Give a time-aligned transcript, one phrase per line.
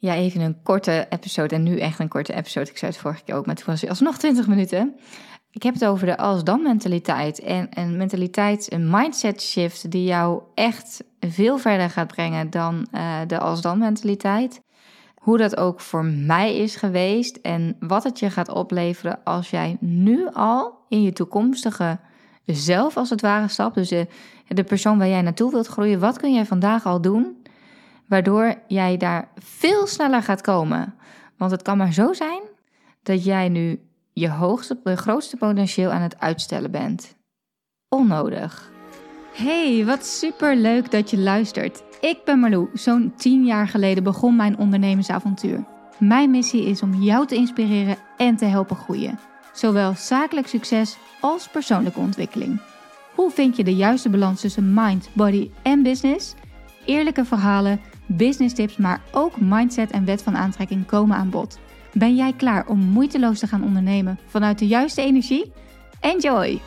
[0.00, 2.70] Ja, even een korte episode en nu echt een korte episode.
[2.70, 4.94] Ik zei het vorige keer ook, maar toen was het alsnog 20 minuten.
[5.50, 7.40] Ik heb het over de als-dan mentaliteit.
[7.40, 13.18] En een mentaliteit, een mindset shift die jou echt veel verder gaat brengen dan uh,
[13.26, 14.60] de als-dan mentaliteit.
[15.14, 19.76] Hoe dat ook voor mij is geweest en wat het je gaat opleveren als jij
[19.80, 21.98] nu al in je toekomstige
[22.44, 23.74] zelf als het ware stapt.
[23.74, 24.06] Dus de,
[24.48, 26.00] de persoon waar jij naartoe wilt groeien.
[26.00, 27.36] Wat kun jij vandaag al doen
[28.08, 30.94] waardoor jij daar veel sneller gaat komen.
[31.36, 32.42] Want het kan maar zo zijn
[33.02, 33.80] dat jij nu
[34.12, 37.16] je hoogste, je grootste potentieel aan het uitstellen bent.
[37.88, 38.70] Onnodig.
[39.32, 41.82] Hey, wat super leuk dat je luistert.
[42.00, 42.68] Ik ben Marlou.
[42.74, 45.64] Zo'n 10 jaar geleden begon mijn ondernemersavontuur.
[45.98, 49.18] Mijn missie is om jou te inspireren en te helpen groeien.
[49.52, 52.60] Zowel zakelijk succes als persoonlijke ontwikkeling.
[53.14, 56.34] Hoe vind je de juiste balans tussen mind, body en business?
[56.84, 61.58] Eerlijke verhalen business tips, maar ook mindset en wet van aantrekking komen aan bod.
[61.92, 65.52] Ben jij klaar om moeiteloos te gaan ondernemen vanuit de juiste energie?
[66.00, 66.60] Enjoy!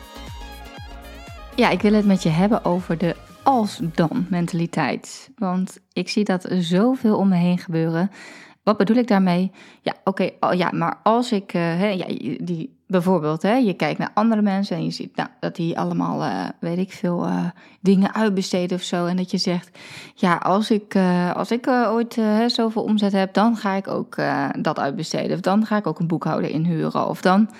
[1.56, 5.30] Ja, ik wil het met je hebben over de als-dan mentaliteit.
[5.36, 8.10] Want ik zie dat zoveel om me heen gebeuren.
[8.62, 9.50] Wat bedoel ik daarmee?
[9.82, 12.06] Ja, oké, okay, ja, maar als ik, uh, ja,
[12.44, 16.22] die Bijvoorbeeld, hè, je kijkt naar andere mensen en je ziet nou, dat die allemaal,
[16.22, 17.44] uh, weet ik veel, uh,
[17.80, 19.06] dingen uitbesteden of zo.
[19.06, 19.78] En dat je zegt,
[20.14, 24.16] ja, als ik, uh, als ik ooit zoveel omzet heb, dan ga ik ook
[24.60, 25.34] dat uitbesteden.
[25.34, 27.08] Of dan ga ik ook een boekhouder inhuren.
[27.08, 27.50] Of dan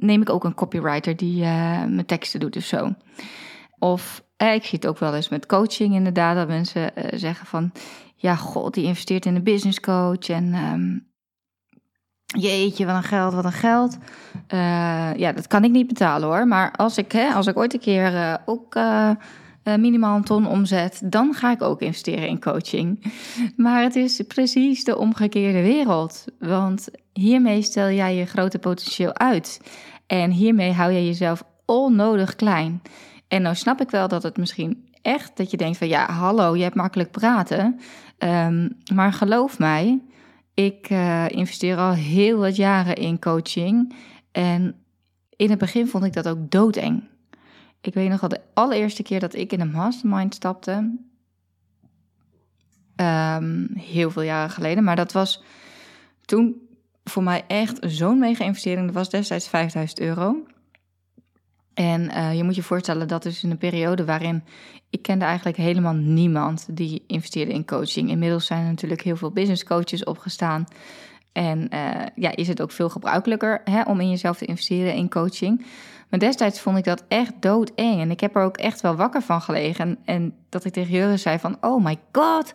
[0.00, 2.94] neem ik ook een copywriter die mijn teksten doet of zo.
[3.78, 7.72] Of ik zie het ook wel eens met coaching inderdaad, dat mensen zeggen van,
[8.16, 10.54] ja, god, die investeert in een business coach en...
[10.54, 11.12] Um,
[12.26, 13.98] Jeetje, wat een geld, wat een geld.
[14.54, 16.46] Uh, ja, dat kan ik niet betalen hoor.
[16.46, 19.10] Maar als ik, hè, als ik ooit een keer uh, ook uh,
[19.62, 23.12] minimaal een ton omzet, dan ga ik ook investeren in coaching.
[23.56, 26.24] Maar het is precies de omgekeerde wereld.
[26.38, 29.60] Want hiermee stel jij je grote potentieel uit.
[30.06, 32.82] En hiermee hou je jezelf onnodig klein.
[33.28, 36.56] En nou snap ik wel dat het misschien echt, dat je denkt van ja, hallo,
[36.56, 37.80] je hebt makkelijk praten.
[38.18, 40.00] Um, maar geloof mij,
[40.54, 43.94] ik uh, investeer al heel wat jaren in coaching.
[44.32, 44.74] En
[45.36, 47.02] in het begin vond ik dat ook doodeng.
[47.80, 50.98] Ik weet nog al de allereerste keer dat ik in een mastermind stapte.
[52.96, 54.84] Um, heel veel jaren geleden.
[54.84, 55.42] Maar dat was
[56.24, 56.68] toen
[57.04, 58.86] voor mij echt zo'n mega investering.
[58.86, 60.36] Dat was destijds 5000 euro.
[61.74, 64.44] En uh, je moet je voorstellen dat dus in een periode waarin
[64.90, 68.10] ik kende eigenlijk helemaal niemand die investeerde in coaching.
[68.10, 70.66] Inmiddels zijn er natuurlijk heel veel business coaches opgestaan.
[71.32, 75.10] En uh, ja, is het ook veel gebruikelijker hè, om in jezelf te investeren in
[75.10, 75.66] coaching.
[76.10, 78.00] Maar destijds vond ik dat echt doodeng.
[78.00, 79.84] En ik heb er ook echt wel wakker van gelegen.
[79.84, 82.52] En, en dat ik tegen Jurgen zei van, oh my god,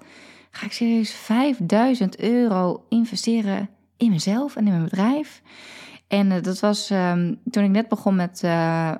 [0.51, 5.41] ga ik serieus 5000 euro investeren in mezelf en in mijn bedrijf?
[6.09, 8.91] En uh, dat was um, toen ik net begon met uh,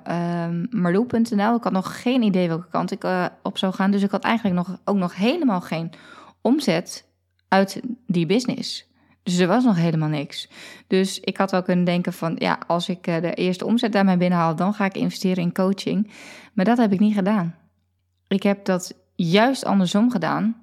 [0.44, 1.56] um, Marloe.nl.
[1.56, 3.90] Ik had nog geen idee welke kant ik uh, op zou gaan.
[3.90, 5.90] Dus ik had eigenlijk nog, ook nog helemaal geen
[6.40, 7.08] omzet
[7.48, 8.88] uit die business.
[9.22, 10.48] Dus er was nog helemaal niks.
[10.86, 12.36] Dus ik had wel kunnen denken van...
[12.38, 14.56] ja, als ik de eerste omzet daarmee binnenhaal...
[14.56, 16.10] dan ga ik investeren in coaching.
[16.54, 17.54] Maar dat heb ik niet gedaan.
[18.28, 20.56] Ik heb dat juist andersom gedaan.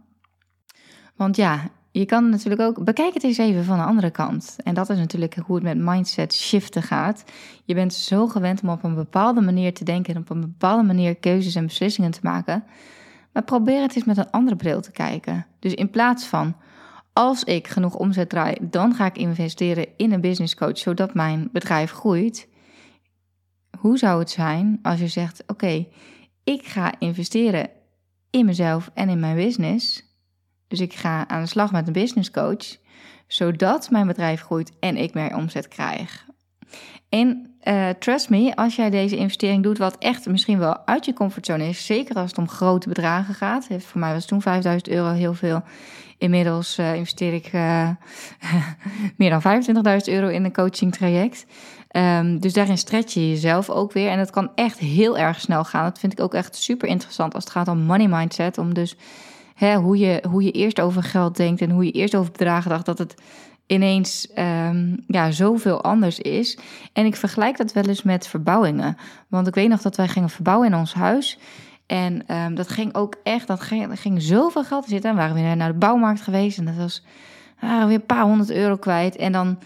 [1.16, 1.70] Want ja,
[2.00, 4.56] je kan natuurlijk ook, bekijk het eens even van de andere kant.
[4.64, 7.24] En dat is natuurlijk hoe het met mindset shiften gaat.
[7.66, 10.84] Je bent zo gewend om op een bepaalde manier te denken en op een bepaalde
[10.84, 12.64] manier keuzes en beslissingen te maken.
[13.34, 15.46] Maar probeer het eens met een andere bril te kijken.
[15.60, 16.56] Dus in plaats van,
[17.14, 21.50] als ik genoeg omzet draai, dan ga ik investeren in een business coach zodat mijn
[21.52, 22.48] bedrijf groeit.
[23.78, 25.88] Hoe zou het zijn als je zegt: Oké,
[26.44, 27.70] ik ga investeren
[28.30, 30.07] in mezelf en in mijn business
[30.68, 32.78] dus ik ga aan de slag met een business coach,
[33.28, 36.26] zodat mijn bedrijf groeit en ik meer omzet krijg.
[37.10, 41.14] En uh, trust me, als jij deze investering doet, wat echt misschien wel uit je
[41.14, 43.68] comfortzone is, zeker als het om grote bedragen gaat.
[43.78, 45.64] Voor mij was toen 5000 euro heel veel.
[46.18, 47.90] Inmiddels uh, investeer ik uh,
[49.18, 51.46] meer dan 25.000 euro in een coaching traject.
[51.92, 54.10] Um, dus daarin stretch je jezelf ook weer.
[54.10, 55.84] En dat kan echt heel erg snel gaan.
[55.84, 58.58] Dat vind ik ook echt super interessant als het gaat om money mindset.
[58.58, 58.96] Om dus
[59.58, 62.70] hè, hoe, je, hoe je eerst over geld denkt en hoe je eerst over bedragen
[62.70, 63.16] dacht, dat het
[63.68, 66.58] ineens um, ja, zoveel anders is.
[66.94, 68.98] En ik vergelijk dat wel eens met verbouwingen.
[69.28, 71.38] Want ik weet nog dat wij gingen verbouwen in ons huis.
[71.86, 75.10] En um, dat ging ook echt, dat ging, ging zoveel geld te zitten.
[75.10, 77.04] En waren we naar de bouwmarkt geweest en dat was
[77.60, 79.16] weer een paar honderd euro kwijt.
[79.16, 79.60] En dan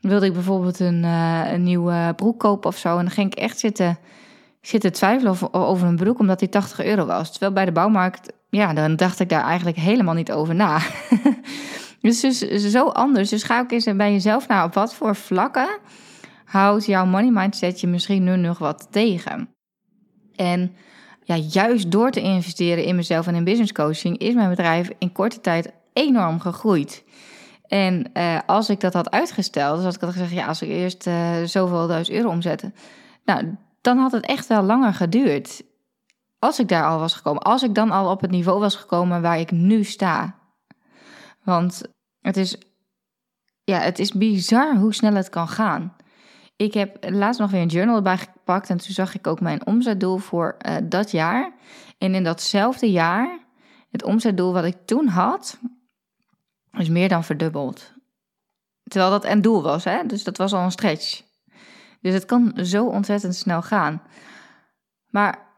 [0.00, 2.98] wilde ik bijvoorbeeld een, uh, een nieuwe broek kopen of zo.
[2.98, 3.98] En dan ging ik echt zitten,
[4.60, 7.30] zitten twijfelen over, over een broek, omdat die 80 euro was.
[7.30, 10.78] Terwijl bij de bouwmarkt ja, dan dacht ik daar eigenlijk helemaal niet over na.
[12.00, 13.28] Dus, dus zo anders.
[13.28, 15.78] Dus ga ook eens bij jezelf naar op wat voor vlakken
[16.44, 19.48] houdt jouw money mindset je misschien nu nog wat tegen.
[20.36, 20.74] En
[21.24, 25.12] ja, juist door te investeren in mezelf en in business coaching is mijn bedrijf in
[25.12, 27.04] korte tijd enorm gegroeid.
[27.66, 30.68] En uh, als ik dat had uitgesteld, dus had ik had gezegd, ja, als ik
[30.68, 32.72] eerst uh, zoveel duizend euro omzette,
[33.24, 35.62] nou, dan had het echt wel langer geduurd.
[36.42, 39.22] Als ik daar al was gekomen, als ik dan al op het niveau was gekomen
[39.22, 40.38] waar ik nu sta.
[41.42, 41.82] Want
[42.20, 42.56] het is,
[43.64, 45.96] ja, het is bizar hoe snel het kan gaan.
[46.56, 49.66] Ik heb laatst nog weer een journal erbij gepakt en toen zag ik ook mijn
[49.66, 51.52] omzetdoel voor uh, dat jaar.
[51.98, 53.38] En in datzelfde jaar,
[53.90, 55.58] het omzetdoel wat ik toen had,
[56.72, 57.92] is meer dan verdubbeld.
[58.82, 60.06] Terwijl dat een doel was, hè?
[60.06, 61.22] dus dat was al een stretch.
[62.00, 64.02] Dus het kan zo ontzettend snel gaan.
[65.06, 65.50] Maar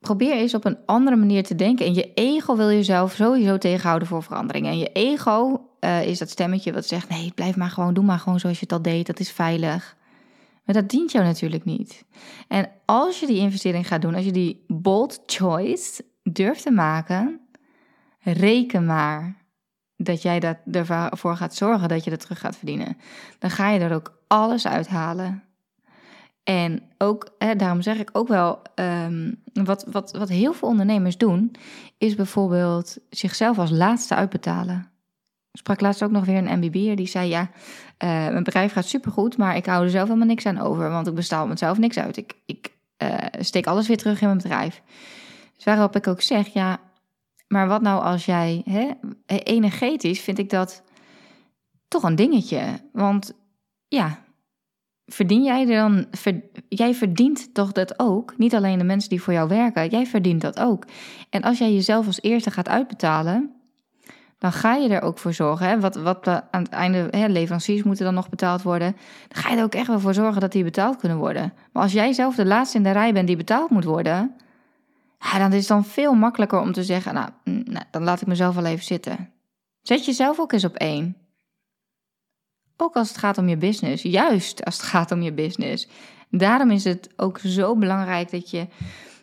[0.00, 1.86] probeer eens op een andere manier te denken.
[1.86, 4.66] En je ego wil jezelf sowieso tegenhouden voor verandering.
[4.66, 8.18] En je ego uh, is dat stemmetje wat zegt: nee, blijf maar gewoon, doe maar
[8.18, 9.96] gewoon zoals je het al deed, dat is veilig.
[10.64, 12.04] Maar dat dient jou natuurlijk niet.
[12.48, 17.40] En als je die investering gaat doen, als je die bold choice durft te maken,
[18.20, 19.36] reken maar
[19.96, 22.96] dat jij dat ervoor gaat zorgen dat je dat terug gaat verdienen.
[23.38, 25.49] Dan ga je er ook alles uithalen.
[26.44, 31.16] En ook, hè, daarom zeg ik ook wel, um, wat, wat, wat heel veel ondernemers
[31.16, 31.54] doen,
[31.98, 34.90] is bijvoorbeeld zichzelf als laatste uitbetalen.
[35.52, 37.48] Ik sprak laatst ook nog weer een MBB'er die zei, ja, uh,
[37.98, 41.14] mijn bedrijf gaat supergoed, maar ik hou er zelf helemaal niks aan over, want ik
[41.14, 42.16] bestaal mezelf niks uit.
[42.16, 42.72] Ik, ik
[43.02, 44.82] uh, steek alles weer terug in mijn bedrijf.
[45.56, 46.80] Dus waarop ik ook zeg, ja,
[47.48, 48.90] maar wat nou als jij, hè,
[49.26, 50.82] energetisch vind ik dat
[51.88, 52.62] toch een dingetje.
[52.92, 53.32] Want
[53.88, 54.18] ja,
[55.12, 56.06] verdien jij er dan,
[56.68, 58.34] jij verdient toch dat ook?
[58.38, 60.84] Niet alleen de mensen die voor jou werken, jij verdient dat ook.
[61.30, 63.54] En als jij jezelf als eerste gaat uitbetalen,
[64.38, 65.68] dan ga je er ook voor zorgen.
[65.68, 65.80] Hè?
[65.80, 68.96] Wat, wat aan het einde, hè, leveranciers moeten dan nog betaald worden.
[69.28, 71.52] Dan ga je er ook echt wel voor zorgen dat die betaald kunnen worden.
[71.72, 74.34] Maar als jij zelf de laatste in de rij bent die betaald moet worden,
[75.18, 78.26] ja, dan is het dan veel makkelijker om te zeggen: nou, nou, dan laat ik
[78.26, 79.30] mezelf wel even zitten.
[79.82, 81.16] Zet jezelf ook eens op één.
[82.82, 85.88] Ook als het gaat om je business, juist als het gaat om je business.
[86.30, 88.66] Daarom is het ook zo belangrijk dat je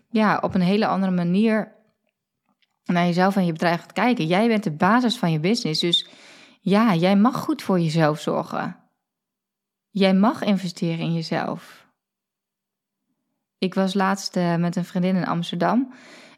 [0.09, 1.75] ja, op een hele andere manier
[2.83, 4.25] naar jezelf en je bedrijf gaat kijken.
[4.25, 6.07] Jij bent de basis van je business, dus
[6.59, 8.77] ja, jij mag goed voor jezelf zorgen.
[9.89, 11.88] Jij mag investeren in jezelf.
[13.57, 15.94] Ik was laatst uh, met een vriendin in Amsterdam.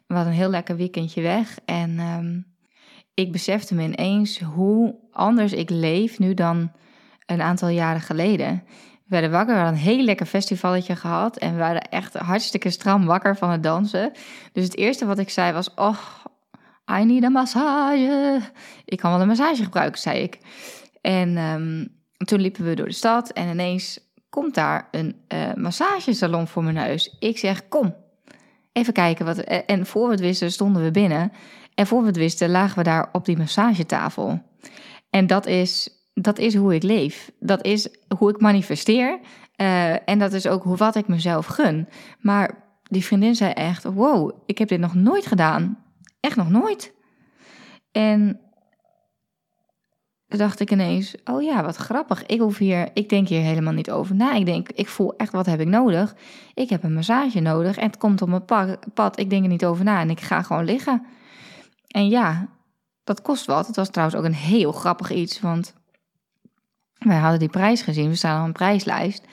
[0.06, 1.58] We hadden een heel lekker weekendje weg.
[1.64, 2.56] En um,
[3.14, 6.72] ik besefte me ineens hoe anders ik leef nu dan
[7.30, 8.62] een aantal jaren geleden.
[8.66, 11.36] We werden wakker, we hadden een heel lekker festivalletje gehad.
[11.36, 14.12] En we waren echt hartstikke stram wakker van het dansen.
[14.52, 15.98] Dus het eerste wat ik zei was: Oh,
[16.98, 18.40] I need a massage.
[18.84, 20.38] Ik kan wel een massage gebruiken, zei ik.
[21.00, 21.88] En um,
[22.24, 23.98] toen liepen we door de stad en ineens
[24.28, 27.16] komt daar een uh, massagesalon voor mijn neus.
[27.18, 27.94] Ik zeg: Kom,
[28.72, 29.24] even kijken.
[29.24, 29.38] Wat...
[29.38, 31.32] En voor we het wisten, stonden we binnen.
[31.74, 34.42] En voor we het wisten, lagen we daar op die massagetafel.
[35.10, 37.30] En dat is dat is hoe ik leef.
[37.38, 39.20] Dat is hoe ik manifesteer.
[39.56, 41.88] Uh, en dat is ook hoe, wat ik mezelf gun.
[42.20, 45.78] Maar die vriendin zei echt: Wow, ik heb dit nog nooit gedaan.
[46.20, 46.94] Echt nog nooit.
[47.92, 48.40] En
[50.26, 52.26] dacht ik ineens: Oh ja, wat grappig.
[52.26, 54.32] Ik hoef hier, ik denk hier helemaal niet over na.
[54.32, 56.16] Ik denk, ik voel echt wat heb ik nodig.
[56.54, 58.44] Ik heb een massage nodig en het komt op mijn
[58.94, 59.18] pad.
[59.18, 61.06] Ik denk er niet over na en ik ga gewoon liggen.
[61.86, 62.48] En ja,
[63.04, 63.66] dat kost wat.
[63.66, 65.74] Het was trouwens ook een heel grappig iets, want
[67.08, 69.24] wij hadden die prijs gezien, we staan op een prijslijst.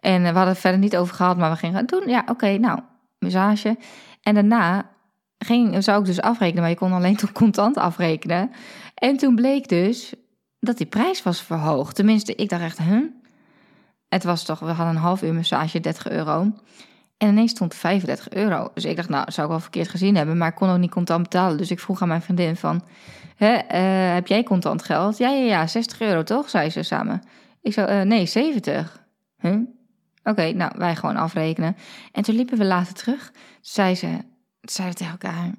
[0.00, 2.08] En we hadden het verder niet over gehad, maar we gingen het doen.
[2.08, 2.80] Ja, oké, nou,
[3.18, 3.76] massage.
[4.22, 4.90] En daarna
[5.38, 8.50] ging, zou ik dus afrekenen, maar je kon alleen toch contant afrekenen.
[8.94, 10.14] En toen bleek dus
[10.60, 11.94] dat die prijs was verhoogd.
[11.94, 12.78] Tenminste, ik dacht echt?
[14.08, 16.52] Het was toch, we hadden een half uur massage, 30 euro.
[17.16, 18.70] En ineens stond 35 euro.
[18.74, 20.36] Dus ik dacht, nou, zou ik wel verkeerd gezien hebben.
[20.36, 21.56] Maar ik kon ook niet contant betalen.
[21.56, 22.84] Dus ik vroeg aan mijn vriendin van...
[23.38, 23.58] Uh,
[24.14, 25.18] heb jij contant geld?
[25.18, 26.50] Ja, ja, ja, 60 euro toch?
[26.50, 27.22] Zei ze samen.
[27.62, 29.04] Ik zou, uh, nee, 70.
[29.36, 29.58] Huh?
[30.22, 31.76] Oké, nou, wij gewoon afrekenen.
[32.12, 33.32] En toen liepen we later terug.
[33.60, 34.18] Zei ze,
[34.60, 35.50] zeiden tegen elkaar...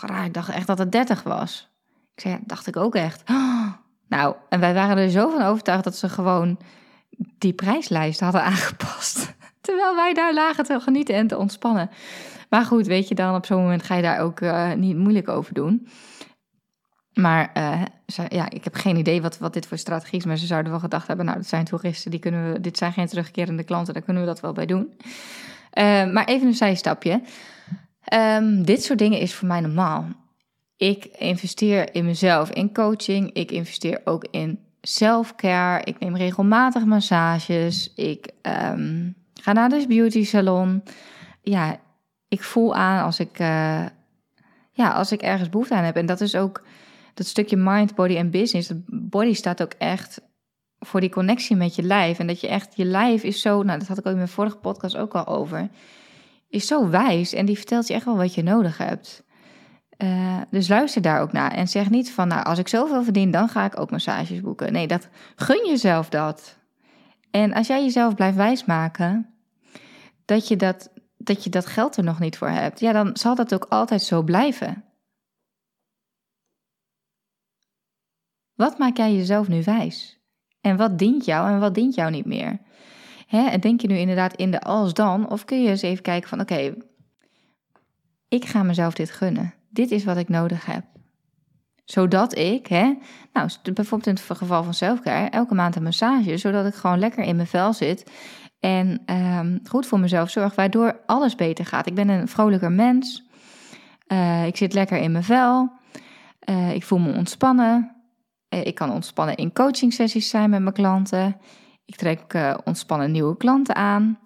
[0.00, 1.70] Dat ik dacht echt dat het 30 was.
[2.14, 3.22] Ik zei, dacht ik ook echt.
[4.08, 6.58] Nou, en wij waren er zo van overtuigd dat ze gewoon
[7.38, 9.34] die prijslijst hadden aangepast.
[9.68, 11.90] Terwijl wij daar lagen te genieten en te ontspannen.
[12.48, 15.28] Maar goed, weet je, dan op zo'n moment ga je daar ook uh, niet moeilijk
[15.28, 15.88] over doen.
[17.12, 17.82] Maar uh,
[18.28, 20.24] ja, ik heb geen idee wat, wat dit voor strategie is.
[20.24, 22.92] Maar ze zouden wel gedacht hebben, nou, dat zijn toeristen, die kunnen we, dit zijn
[22.92, 24.92] geen terugkerende klanten, daar kunnen we dat wel bij doen.
[25.78, 27.22] Uh, maar even een zijstapje.
[28.14, 30.06] Um, dit soort dingen is voor mij normaal.
[30.76, 33.32] Ik investeer in mezelf, in coaching.
[33.32, 35.84] Ik investeer ook in self-care.
[35.84, 37.92] Ik neem regelmatig massages.
[37.94, 40.82] Ik um, ga naar de beauty salon.
[41.42, 41.80] Ja,
[42.28, 43.86] ik voel aan als ik, uh,
[44.72, 45.96] ja, als ik ergens behoefte aan heb.
[45.96, 46.62] En dat is ook
[47.14, 48.70] dat stukje mind, body en business.
[48.86, 50.20] Body staat ook echt
[50.78, 52.18] voor die connectie met je lijf.
[52.18, 54.28] En dat je echt, je lijf is zo, nou dat had ik ook in mijn
[54.28, 55.68] vorige podcast ook al over,
[56.48, 59.26] is zo wijs en die vertelt je echt wel wat je nodig hebt.
[59.98, 63.30] Uh, dus luister daar ook naar en zeg niet van, nou als ik zoveel verdien,
[63.30, 64.72] dan ga ik ook massages boeken.
[64.72, 66.57] Nee, dat gun jezelf dat.
[67.30, 69.34] En als jij jezelf blijft wijsmaken
[70.24, 73.34] dat je dat, dat je dat geld er nog niet voor hebt, ja, dan zal
[73.34, 74.84] dat ook altijd zo blijven.
[78.54, 80.18] Wat maak jij jezelf nu wijs?
[80.60, 82.58] En wat dient jou en wat dient jou niet meer?
[83.26, 85.30] Hè, en denk je nu inderdaad in de als dan?
[85.30, 86.74] Of kun je eens even kijken van oké,
[88.28, 89.54] ik ga mezelf dit gunnen.
[89.70, 90.84] Dit is wat ik nodig heb.
[91.90, 92.94] Zodat ik, hè,
[93.32, 97.24] nou, bijvoorbeeld in het geval van selfcare, elke maand een massage, zodat ik gewoon lekker
[97.24, 98.10] in mijn vel zit
[98.60, 101.86] en um, goed voor mezelf zorg, waardoor alles beter gaat.
[101.86, 103.24] Ik ben een vrolijker mens.
[104.08, 105.72] Uh, ik zit lekker in mijn vel.
[106.50, 107.96] Uh, ik voel me ontspannen.
[108.54, 111.36] Uh, ik kan ontspannen in coaching sessies zijn met mijn klanten.
[111.84, 114.18] Ik trek ontspannen nieuwe klanten aan.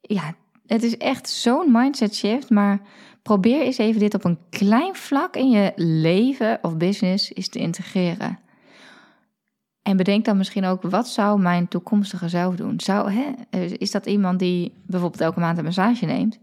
[0.00, 0.34] Ja,
[0.66, 2.80] het is echt zo'n mindset shift, maar
[3.28, 7.58] probeer eens even dit op een klein vlak in je leven of business is te
[7.58, 8.38] integreren.
[9.82, 12.80] En bedenk dan misschien ook, wat zou mijn toekomstige zelf doen?
[12.80, 16.38] Zou, hè, is dat iemand die bijvoorbeeld elke maand een massage neemt?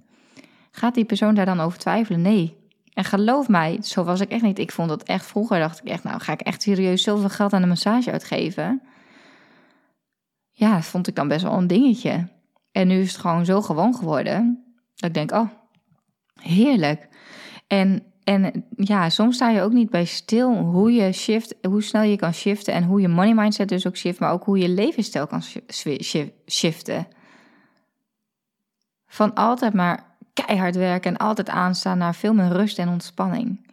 [0.71, 2.21] Gaat die persoon daar dan over twijfelen?
[2.21, 2.55] Nee.
[2.93, 4.59] En geloof mij, zo was ik echt niet.
[4.59, 7.53] Ik vond dat echt vroeger, dacht ik echt, nou ga ik echt serieus zoveel geld
[7.53, 8.81] aan een massage uitgeven?
[10.49, 12.27] Ja, dat vond ik dan best wel een dingetje.
[12.71, 14.63] En nu is het gewoon zo gewoon geworden.
[14.95, 15.49] Dat ik denk, oh,
[16.41, 17.07] heerlijk.
[17.67, 22.03] En, en ja, soms sta je ook niet bij stil hoe je shift, hoe snel
[22.03, 22.73] je kan shiften.
[22.73, 25.43] En hoe je money mindset dus ook shift, maar ook hoe je levensstijl kan
[26.47, 27.07] shiften.
[29.07, 33.69] Van altijd maar keihard werken en altijd aanstaan naar veel meer rust en ontspanning.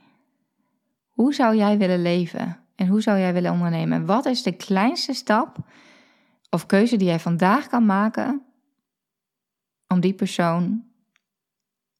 [1.08, 2.56] Hoe zou jij willen leven?
[2.74, 4.06] En hoe zou jij willen ondernemen?
[4.06, 5.56] Wat is de kleinste stap
[6.50, 8.42] of keuze die jij vandaag kan maken
[9.88, 10.84] om die persoon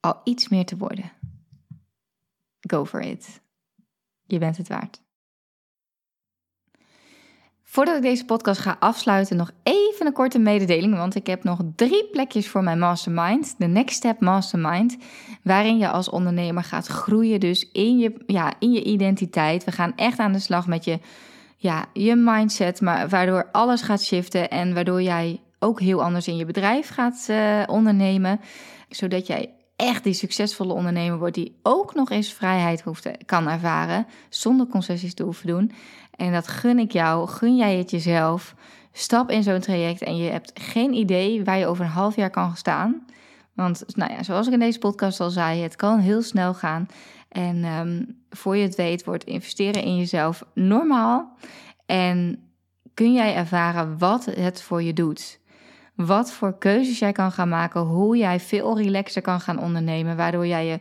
[0.03, 1.13] al iets meer te worden.
[2.61, 3.41] Go for it.
[4.27, 5.01] Je bent het waard.
[7.63, 10.97] Voordat ik deze podcast ga afsluiten, nog even een korte mededeling.
[10.97, 13.55] Want ik heb nog drie plekjes voor mijn mastermind.
[13.59, 14.97] De Next Step Mastermind.
[15.43, 17.41] Waarin je als ondernemer gaat groeien.
[17.41, 19.65] Dus in je, ja, in je identiteit.
[19.65, 20.99] We gaan echt aan de slag met je
[21.57, 26.37] ja, je mindset, maar waardoor alles gaat shiften en waardoor jij ook heel anders in
[26.37, 28.41] je bedrijf gaat uh, ondernemen,
[28.89, 33.49] zodat jij echt die succesvolle ondernemer wordt die ook nog eens vrijheid hoeft te, kan
[33.49, 35.73] ervaren zonder concessies te hoeven doen.
[36.17, 38.55] En dat gun ik jou, gun jij het jezelf.
[38.93, 42.31] Stap in zo'n traject en je hebt geen idee waar je over een half jaar
[42.31, 43.07] kan staan.
[43.55, 46.87] Want nou ja, zoals ik in deze podcast al zei, het kan heel snel gaan.
[47.29, 51.37] En um, voor je het weet, wordt investeren in jezelf normaal.
[51.87, 52.43] En
[52.95, 55.41] kun jij ervaren wat het voor je doet.
[56.07, 60.47] Wat voor keuzes jij kan gaan maken, hoe jij veel relaxer kan gaan ondernemen, waardoor
[60.47, 60.81] jij je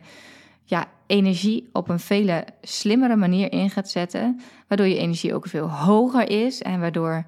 [0.64, 5.70] ja, energie op een veel slimmere manier in gaat zetten, waardoor je energie ook veel
[5.70, 7.26] hoger is en waardoor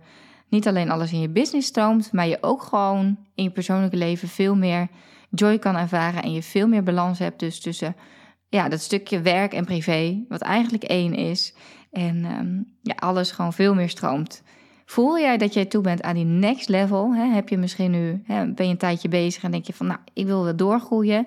[0.49, 4.29] niet alleen alles in je business stroomt, maar je ook gewoon in je persoonlijke leven
[4.29, 4.89] veel meer
[5.31, 7.97] joy kan ervaren en je veel meer balans hebt dus tussen
[8.49, 11.55] ja, dat stukje werk en privé, wat eigenlijk één is.
[11.93, 14.43] En ehm, ja, alles gewoon veel meer stroomt.
[14.85, 17.15] Voel jij dat jij toe bent aan die next level?
[17.15, 17.25] Hè?
[17.25, 19.99] Heb je misschien nu, hè, ben je een tijdje bezig en denk je van, nou,
[20.13, 21.27] ik wil wel doorgroeien.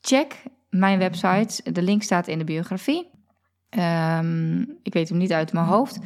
[0.00, 1.72] Check mijn website.
[1.72, 3.10] De link staat in de biografie.
[3.78, 5.98] Um, ik weet hem niet uit mijn hoofd.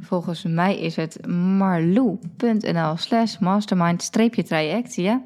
[0.00, 4.94] Volgens mij is het marlou.nl slash mastermind-traject.
[4.94, 5.22] Ja?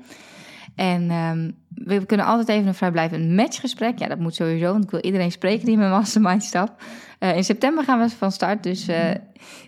[0.74, 3.98] En um, we kunnen altijd even een vrijblijvend matchgesprek.
[3.98, 6.82] Ja, dat moet sowieso, want ik wil iedereen spreken die in mijn mastermind stapt.
[7.20, 9.10] Uh, in september gaan we van start, dus uh,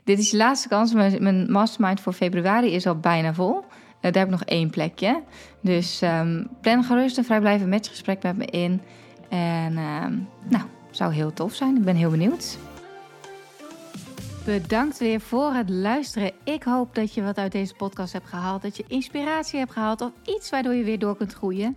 [0.05, 0.93] dit is je laatste kans.
[0.93, 3.57] Mijn, mastermind voor februari is al bijna vol.
[3.57, 3.63] Uh,
[4.01, 5.23] daar heb ik nog één plekje.
[5.61, 8.81] Dus um, plan gerust een vrijblijvend matchgesprek met me in.
[9.29, 11.77] En um, nou, zou heel tof zijn.
[11.77, 12.59] Ik ben heel benieuwd.
[14.45, 16.31] Bedankt weer voor het luisteren.
[16.45, 18.63] Ik hoop dat je wat uit deze podcast hebt gehaald.
[18.63, 21.77] Dat je inspiratie hebt gehaald of iets waardoor je weer door kunt groeien.